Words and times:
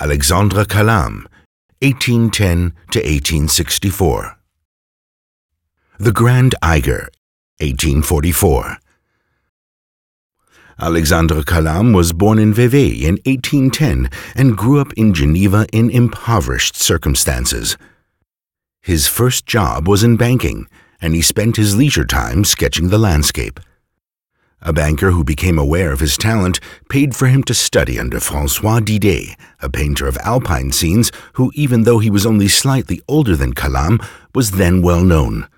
Alexandre 0.00 0.64
Calame, 0.64 1.24
1810 1.80 2.72
to 2.90 2.98
1864. 2.98 4.36
The 6.00 6.10
Grand 6.10 6.56
Eiger, 6.60 7.08
1844. 7.60 8.78
Alexandre 10.80 11.42
Calame 11.42 11.94
was 11.94 12.12
born 12.12 12.40
in 12.40 12.52
Vevey 12.52 13.04
in 13.04 13.20
1810 13.24 14.10
and 14.34 14.56
grew 14.56 14.80
up 14.80 14.92
in 14.94 15.14
Geneva 15.14 15.64
in 15.72 15.90
impoverished 15.90 16.74
circumstances. 16.74 17.76
His 18.82 19.06
first 19.06 19.46
job 19.46 19.86
was 19.86 20.02
in 20.02 20.16
banking, 20.16 20.66
and 21.00 21.14
he 21.14 21.22
spent 21.22 21.54
his 21.54 21.76
leisure 21.76 22.04
time 22.04 22.44
sketching 22.44 22.88
the 22.88 22.98
landscape. 22.98 23.60
A 24.62 24.72
banker 24.72 25.10
who 25.10 25.24
became 25.24 25.58
aware 25.58 25.92
of 25.92 26.00
his 26.00 26.16
talent 26.16 26.58
paid 26.88 27.14
for 27.14 27.26
him 27.26 27.42
to 27.44 27.54
study 27.54 27.98
under 27.98 28.18
Francois 28.18 28.80
Diday, 28.80 29.34
a 29.60 29.68
painter 29.68 30.06
of 30.06 30.16
alpine 30.18 30.72
scenes 30.72 31.12
who, 31.34 31.52
even 31.54 31.82
though 31.82 31.98
he 31.98 32.10
was 32.10 32.24
only 32.24 32.48
slightly 32.48 33.00
older 33.06 33.36
than 33.36 33.52
Calame, 33.52 34.02
was 34.34 34.52
then 34.52 34.80
well 34.80 35.04
known. 35.04 35.48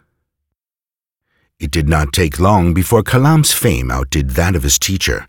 It 1.58 1.70
did 1.70 1.88
not 1.88 2.12
take 2.12 2.40
long 2.40 2.74
before 2.74 3.02
Calame's 3.02 3.52
fame 3.52 3.90
outdid 3.90 4.30
that 4.30 4.56
of 4.56 4.62
his 4.64 4.78
teacher. 4.78 5.26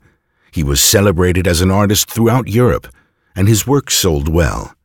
He 0.51 0.63
was 0.63 0.81
celebrated 0.81 1.47
as 1.47 1.61
an 1.61 1.71
artist 1.71 2.09
throughout 2.09 2.47
Europe, 2.47 2.87
and 3.35 3.47
his 3.47 3.67
work 3.67 3.91
sold 3.91 4.27
well. 4.27 4.75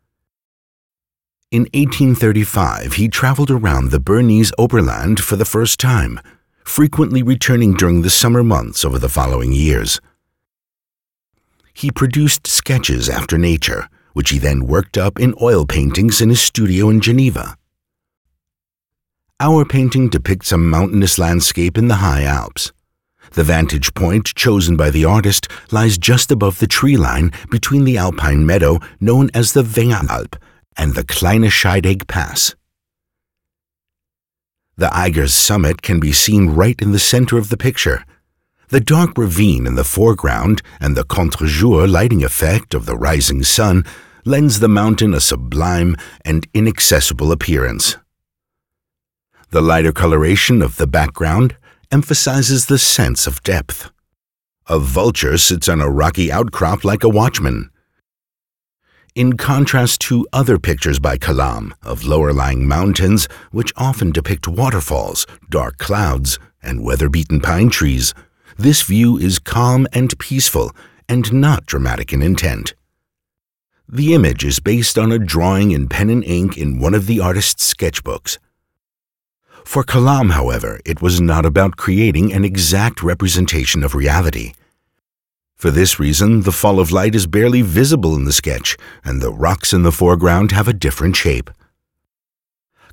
In 1.51 1.63
1835, 1.73 2.95
he 2.95 3.09
traveled 3.09 3.51
around 3.51 3.91
the 3.91 4.01
Bernese 4.01 4.53
Oberland 4.59 5.21
for 5.21 5.37
the 5.37 5.45
first 5.45 5.81
time 5.81 6.21
frequently 6.65 7.23
returning 7.23 7.75
during 7.75 8.03
the 8.03 8.11
summer 8.11 8.43
months 8.43 8.85
over 8.85 8.99
the 8.99 9.09
following 9.09 9.53
years. 9.53 10.01
He 11.75 11.91
produced 11.91 12.47
sketches 12.47 13.09
after 13.09 13.39
nature, 13.39 13.89
which 14.13 14.31
he 14.31 14.39
then 14.39 14.67
worked 14.67 14.99
up 14.99 15.19
in 15.19 15.35
oil 15.41 15.67
paintings 15.67 16.21
in 16.21 16.29
his 16.29 16.41
studio 16.41 16.89
in 16.91 17.01
Geneva. 17.01 17.57
Our 19.41 19.65
painting 19.65 20.09
depicts 20.09 20.53
a 20.53 20.59
mountainous 20.59 21.19
landscape 21.19 21.77
in 21.77 21.89
the 21.89 21.97
high 21.97 22.23
Alps. 22.23 22.73
The 23.33 23.43
vantage 23.43 23.95
point 23.95 24.27
chosen 24.27 24.77
by 24.77 24.91
the 24.91 25.05
artist 25.05 25.49
lies 25.71 25.97
just 25.97 26.31
above 26.31 26.59
the 26.59 26.67
tree 26.67 26.97
line 26.97 27.33
between 27.51 27.85
the 27.85 27.97
alpine 27.97 28.45
meadow 28.45 28.79
known 29.01 29.31
as 29.33 29.53
the 29.53 29.63
Wengeralp 29.63 30.37
and 30.77 30.95
the 30.95 31.05
Kleine 31.05 31.51
Scheidegg 31.51 32.07
Pass. 32.07 32.55
The 34.83 34.93
Eiger's 34.97 35.33
summit 35.33 35.81
can 35.81 36.01
be 36.01 36.11
seen 36.11 36.51
right 36.51 36.75
in 36.83 36.91
the 36.91 36.99
center 36.99 37.39
of 37.39 37.51
the 37.51 37.57
picture. 37.57 38.05
The 38.71 38.81
dark 38.81 39.17
ravine 39.17 39.65
in 39.65 39.77
the 39.77 39.85
foreground 39.85 40.61
and 40.81 40.97
the 40.97 41.05
contre-jour 41.05 41.87
lighting 41.87 42.25
effect 42.25 42.75
of 42.75 42.85
the 42.85 42.97
rising 42.97 43.45
sun 43.45 43.85
lends 44.25 44.59
the 44.59 44.67
mountain 44.67 45.15
a 45.15 45.21
sublime 45.21 45.95
and 46.25 46.49
inaccessible 46.53 47.31
appearance. 47.31 47.97
The 49.51 49.63
lighter 49.63 49.93
coloration 49.93 50.63
of 50.63 50.79
the 50.79 50.89
background 50.89 51.55
emphasizes 51.93 52.67
the 52.67 52.79
sense 52.79 53.29
of 53.29 53.45
depth. 53.45 53.89
A 54.67 54.81
vulture 54.81 55.39
sits 55.39 55.69
on 55.69 55.81
a 55.81 55.89
rocky 55.89 56.33
outcrop 56.33 56.83
like 56.83 57.05
a 57.05 57.09
watchman 57.09 57.71
in 59.15 59.37
contrast 59.37 60.01
to 60.01 60.27
other 60.33 60.59
pictures 60.59 60.99
by 60.99 61.19
Calame 61.19 61.73
of 61.83 62.05
lower-lying 62.05 62.67
mountains 62.67 63.29
which 63.51 63.73
often 63.77 64.11
depict 64.11 64.49
waterfalls, 64.49 65.27
dark 65.51 65.79
clouds, 65.79 66.39
and 66.63 66.83
weather-beaten 66.83 67.41
pine 67.41 67.69
trees. 67.69 68.15
This 68.57 68.83
view 68.83 69.19
is 69.19 69.39
calm 69.39 69.87
and 69.93 70.19
peaceful 70.19 70.73
and 71.09 71.33
not 71.33 71.67
dramatic 71.67 72.13
in 72.13 72.23
intent. 72.23 72.75
The 73.89 74.15
image 74.15 74.45
is 74.45 74.61
based 74.61 74.97
on 74.97 75.13
a 75.13 75.19
drawing 75.19 75.73
in 75.73 75.89
pen 75.89 76.09
and 76.09 76.25
ink 76.25 76.57
in 76.57 76.79
one 76.79 76.95
of 76.95 77.07
the 77.07 77.21
artist's 77.21 77.75
sketchbooks. 77.75 78.39
For 79.65 79.85
Calame, 79.85 80.33
however, 80.33 80.81
it 80.85 81.03
was 81.03 81.21
not 81.21 81.45
about 81.45 81.77
creating 81.77 82.33
an 82.33 82.45
exact 82.45 83.03
representation 83.03 83.85
of 83.85 83.95
reality. 83.95 84.55
For 85.63 85.71
this 85.71 86.01
reason, 86.01 86.41
the 86.41 86.51
fall 86.51 86.81
of 86.81 86.91
light 86.91 87.15
is 87.15 87.29
barely 87.29 87.63
visible 87.63 88.17
in 88.17 88.25
the 88.25 88.33
sketch, 88.33 88.77
and 89.05 89.23
the 89.23 89.33
rocks 89.33 89.73
in 89.73 89.85
the 89.85 89.93
foreground 89.93 90.51
have 90.51 90.67
a 90.67 90.73
different 90.73 91.15
shape. 91.15 91.49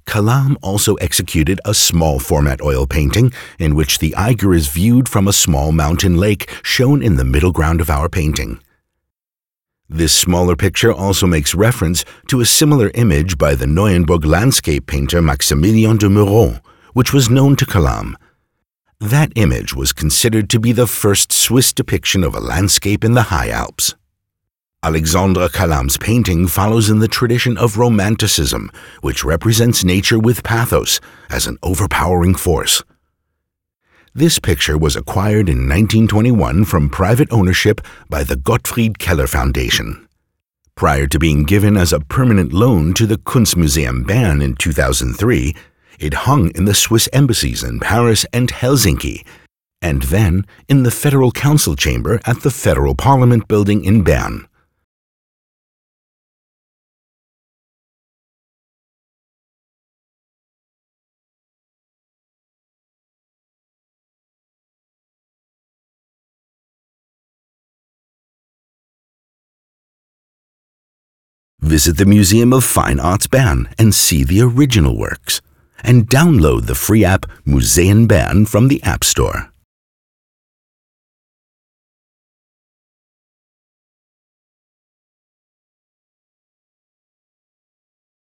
Calame 0.06 0.56
also 0.62 0.94
executed 0.98 1.60
a 1.66 1.74
small 1.74 2.20
format 2.20 2.62
oil 2.62 2.86
painting 2.86 3.34
in 3.58 3.74
which 3.74 3.98
the 3.98 4.16
Eiger 4.16 4.54
is 4.54 4.68
viewed 4.68 5.10
from 5.10 5.28
a 5.28 5.34
small 5.34 5.72
mountain 5.72 6.16
lake 6.16 6.48
shown 6.62 7.02
in 7.02 7.16
the 7.16 7.26
middle 7.26 7.52
ground 7.52 7.82
of 7.82 7.90
our 7.90 8.08
painting. 8.08 8.60
This 9.90 10.14
smaller 10.14 10.56
picture 10.56 10.94
also 10.94 11.26
makes 11.26 11.56
reference 11.56 12.06
to 12.28 12.40
a 12.40 12.46
similar 12.46 12.92
image 12.94 13.40
by 13.40 13.56
the 13.56 13.66
Neuenburg 13.66 14.26
landscape 14.26 14.86
painter 14.86 15.24
Maximilien 15.24 15.98
de 15.98 16.06
Meuron, 16.06 16.62
which 16.94 17.14
was 17.14 17.32
known 17.32 17.56
to 17.56 17.66
Calame 17.66 18.16
that 19.00 19.32
image 19.36 19.74
was 19.74 19.94
considered 19.94 20.50
to 20.50 20.60
be 20.60 20.72
the 20.72 20.88
first 20.88 21.32
Swiss 21.32 21.72
depiction 21.72 22.24
of 22.24 22.36
a 22.36 22.40
landscape 22.40 23.04
in 23.04 23.14
the 23.14 23.24
High 23.24 23.50
Alps. 23.50 23.96
Alexandre 24.84 25.50
Calame's 25.50 25.98
painting 25.98 26.48
follows 26.48 26.90
in 26.90 27.00
the 27.00 27.08
tradition 27.08 27.58
of 27.58 27.78
Romanticism, 27.78 28.72
which 29.02 29.24
represents 29.24 29.84
nature 29.84 30.20
with 30.20 30.44
pathos 30.44 31.00
as 31.30 31.48
an 31.48 31.58
overpowering 31.64 32.36
force. 32.36 32.84
This 34.14 34.40
picture 34.40 34.78
was 34.78 34.96
acquired 34.96 35.50
in 35.50 35.70
1921 35.70 36.66
from 36.66 36.90
private 36.90 37.32
ownership 37.32 37.82
by 38.10 38.24
the 38.24 38.36
Gottfried 38.36 39.00
Keller 39.00 39.28
Foundation. 39.28 40.08
Prior 40.76 41.08
to 41.08 41.20
being 41.20 41.44
given 41.44 41.76
as 41.76 41.92
a 41.94 42.00
permanent 42.00 42.54
loan 42.54 42.94
to 42.94 43.06
the 43.06 43.18
Kunstmuseum 43.18 44.08
Bern 44.08 44.42
in 44.42 44.56
2003, 44.56 45.56
it 46.00 46.26
hung 46.26 46.50
in 46.56 46.66
the 46.66 46.74
Swiss 46.74 47.10
embassies 47.14 47.64
in 47.64 47.80
Paris 47.80 48.26
and 48.34 48.50
Helsinki, 48.50 49.26
and 49.82 50.04
then 50.04 50.46
in 50.68 50.84
the 50.84 50.92
Federal 50.92 51.32
Council 51.32 51.76
chamber 51.76 52.20
at 52.26 52.42
the 52.42 52.52
Federal 52.52 52.96
Parliament 52.96 53.48
building 53.48 53.84
in 53.84 54.04
Bern. 54.04 54.48
Visit 71.60 71.98
the 71.98 72.06
Museum 72.06 72.52
of 72.52 72.64
Fine 72.64 73.00
Arts 73.00 73.28
Bern 73.28 73.70
and 73.78 73.94
see 73.94 74.24
the 74.24 74.42
original 74.42 74.98
works 74.98 75.40
and 75.84 76.08
download 76.08 76.66
the 76.66 76.76
free 76.76 77.04
app 77.04 77.26
Museen 77.46 78.08
Bern 78.08 78.46
from 78.46 78.68
the 78.68 78.82
App 78.84 79.04
Store. 79.04 79.49